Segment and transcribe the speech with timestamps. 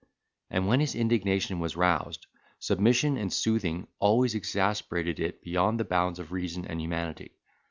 [0.49, 2.25] And when his indignation was roused,
[2.57, 7.33] submission and soothing always exasperated it beyond the bounds of reason and humanity.